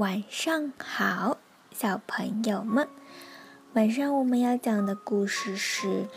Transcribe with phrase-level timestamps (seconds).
[0.00, 1.36] 晚上好，
[1.72, 2.88] 小朋友们。
[3.74, 5.88] 晚上我们要讲的故事是《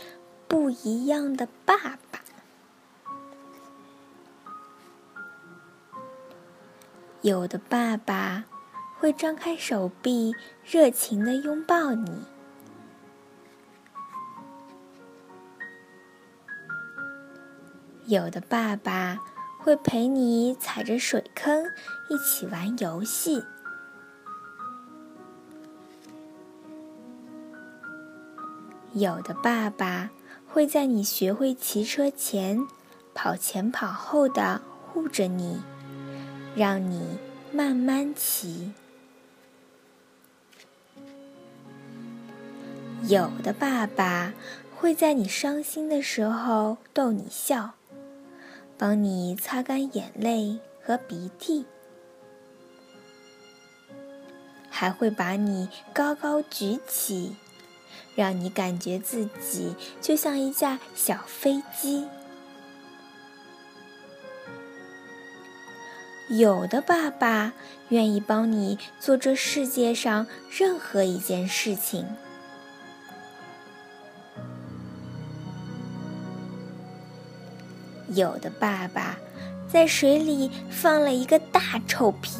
[0.48, 1.76] 不一样的爸
[2.10, 2.20] 爸》。
[7.21, 8.46] 有的爸爸
[8.98, 12.10] 会张开手臂，热情的拥抱你；
[18.06, 19.20] 有的爸爸
[19.60, 21.65] 会陪你踩着水坑，
[22.10, 23.43] 一起玩游戏。
[28.93, 30.11] 有的爸爸
[30.47, 32.67] 会在你学会骑车前，
[33.16, 35.59] 跑前跑后的护着你，
[36.56, 37.17] 让你
[37.52, 38.72] 慢慢骑；
[43.08, 44.31] 有的爸爸
[44.78, 47.72] 会在你伤心的时候逗你笑，
[48.78, 51.66] 帮你擦干眼泪和鼻涕，
[54.69, 57.36] 还会把你高高举起。
[58.16, 62.06] 让你感觉自己就像一架小飞机。
[66.30, 67.53] 有的爸爸
[67.89, 72.08] 愿意帮你做这世界上任何一件事情。
[78.09, 79.17] 有的爸爸
[79.67, 82.38] 在水里放了一个大臭屁，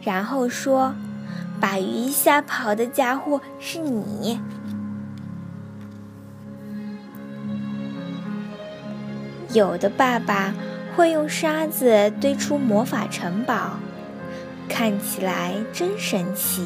[0.00, 0.94] 然后说
[1.60, 4.40] ：“把鱼吓跑的家伙是你。”
[9.52, 10.54] 有的爸爸
[10.94, 13.80] 会用沙子堆出魔法城堡，
[14.68, 16.62] 看起来真神奇；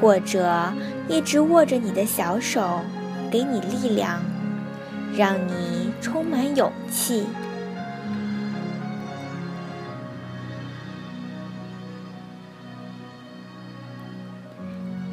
[0.00, 0.72] 或者
[1.08, 2.80] 一直握着你的小手，
[3.30, 4.20] 给你力量，
[5.16, 7.24] 让你充满勇气。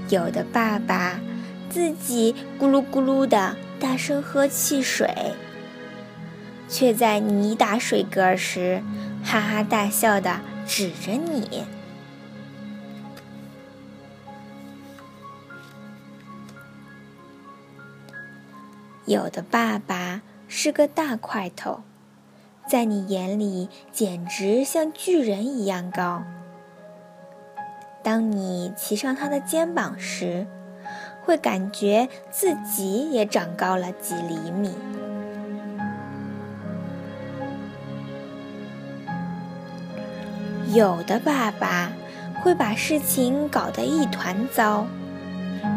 [0.10, 1.20] 有的爸爸
[1.70, 3.56] 自己咕噜咕噜的。
[3.80, 5.34] 大声喝汽水，
[6.68, 8.84] 却在你打水嗝时
[9.24, 11.64] 哈哈大笑的指着你。
[19.06, 21.82] 有的爸爸是个大块头，
[22.68, 26.24] 在你眼里简直像巨人一样高。
[28.04, 30.46] 当你骑上他的肩膀时，
[31.24, 34.74] 会感觉自己也长高了几厘米。
[40.74, 41.92] 有的爸爸
[42.42, 44.86] 会把事情搞得一团糟，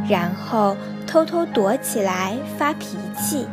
[0.09, 0.77] 然后
[1.07, 3.47] 偷偷躲起来发脾气，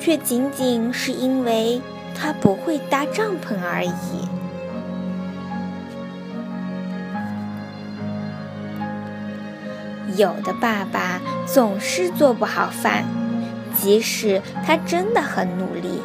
[0.00, 1.80] 却仅仅是因为
[2.16, 3.90] 他不会搭帐篷而已。
[10.16, 13.04] 有的爸爸总是做不好饭，
[13.74, 16.00] 即使他真的很努力；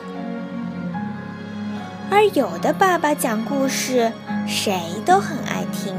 [2.10, 4.12] 而有的爸爸讲故事，
[4.48, 5.96] 谁都很爱听。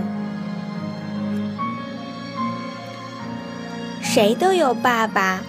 [4.02, 5.40] 谁都有爸爸，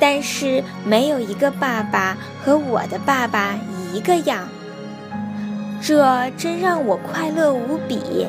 [0.00, 3.54] 但是没有一个爸爸和我的爸爸
[3.92, 4.48] 一个样，
[5.80, 8.26] 这真让我快乐无比。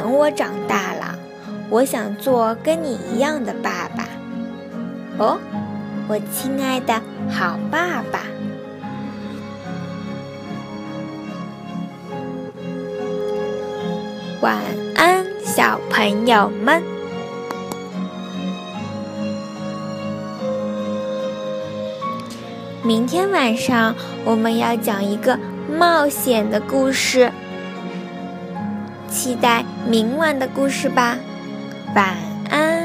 [0.00, 1.14] 等我长大了，
[1.68, 4.08] 我想做跟你一样的爸爸。
[5.18, 5.38] 哦，
[6.08, 6.94] 我亲爱的
[7.28, 8.20] 好爸爸。
[14.40, 14.56] 晚
[14.96, 16.82] 安，小朋友们。
[22.82, 23.94] 明天晚上
[24.24, 25.38] 我们要讲一个
[25.78, 27.30] 冒险的故事。
[29.10, 31.18] 期待明晚的故事吧，
[31.94, 32.16] 晚
[32.48, 32.79] 安。